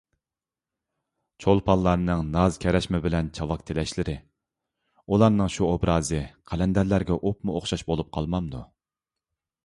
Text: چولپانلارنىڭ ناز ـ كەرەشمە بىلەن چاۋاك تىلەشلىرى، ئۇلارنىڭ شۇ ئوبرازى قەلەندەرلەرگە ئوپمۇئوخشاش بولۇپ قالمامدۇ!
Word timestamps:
چولپانلارنىڭ 1.43 2.21
ناز 2.35 2.55
ـ 2.55 2.63
كەرەشمە 2.63 3.01
بىلەن 3.03 3.27
چاۋاك 3.39 3.65
تىلەشلىرى، 3.69 4.15
ئۇلارنىڭ 5.11 5.51
شۇ 5.57 5.67
ئوبرازى 5.73 6.21
قەلەندەرلەرگە 6.53 7.19
ئوپمۇئوخشاش 7.19 7.85
بولۇپ 7.91 8.09
قالمامدۇ! 8.17 8.63